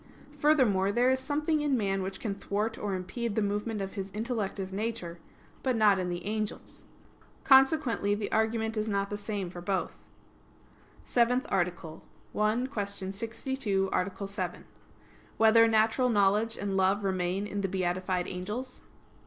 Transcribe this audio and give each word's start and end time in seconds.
Furthermore, 0.31 0.91
there 0.91 1.11
is 1.11 1.19
something 1.19 1.61
in 1.61 1.77
man 1.77 2.01
which 2.01 2.19
can 2.19 2.33
thwart 2.33 2.75
or 2.75 2.95
impede 2.95 3.35
the 3.35 3.41
movement 3.43 3.83
of 3.83 3.93
his 3.93 4.09
intellective 4.15 4.73
nature; 4.73 5.19
but 5.61 5.75
not 5.75 5.99
in 5.99 6.09
the 6.09 6.25
angels. 6.25 6.81
Consequently 7.43 8.15
the 8.15 8.31
argument 8.31 8.75
is 8.77 8.87
not 8.87 9.11
the 9.11 9.15
same 9.15 9.51
for 9.51 9.61
both._______________________ 9.61 9.91
SEVENTH 11.07 11.45
ARTICLE 11.49 12.03
[I, 12.35 12.67
Q. 12.73 13.11
62, 13.11 13.89
Art. 13.91 14.17
7] 14.27 14.65
Whether 15.37 15.67
Natural 15.67 16.09
Knowledge 16.09 16.57
and 16.57 16.75
Love 16.75 17.03
Remain 17.03 17.45
in 17.45 17.61
the 17.61 17.67
Beatified 17.67 18.27
Angels? 18.27 18.81